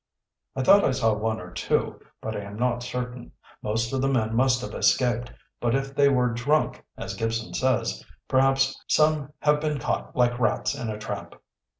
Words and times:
"I 0.55 0.63
thought 0.63 0.83
I 0.83 0.89
saw 0.89 1.13
one 1.13 1.39
or 1.39 1.51
two, 1.51 1.99
but 2.21 2.35
I 2.35 2.39
am 2.39 2.55
not 2.57 2.81
certain. 2.81 3.33
Most 3.61 3.93
of 3.93 4.01
the 4.01 4.07
men 4.07 4.33
must 4.35 4.59
have 4.61 4.73
escaped, 4.73 5.31
but 5.59 5.75
if 5.75 5.93
they 5.93 6.09
were 6.09 6.33
drunk, 6.33 6.83
as 6.97 7.13
Gibson 7.13 7.53
says, 7.53 8.03
perhaps 8.27 8.83
some 8.87 9.31
have 9.41 9.61
been 9.61 9.77
caught 9.77 10.15
like 10.15 10.39
rats 10.39 10.73
in 10.73 10.89
a 10.89 10.97
trap." 10.97 11.39